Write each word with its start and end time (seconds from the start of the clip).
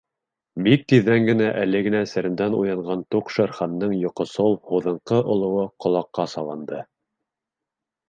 Бик 0.67 0.85
тиҙҙән 0.93 1.43
әле 1.49 1.81
генә 1.89 1.99
серемдән 2.13 2.57
уянған 2.61 3.05
туҡ 3.17 3.31
Шер-Хандың 3.37 3.95
йоҡосол, 4.01 4.59
һуҙынҡы 4.73 5.23
олоуы 5.37 5.71
ҡолаҡҡа 5.87 6.31
салынды. 6.37 6.85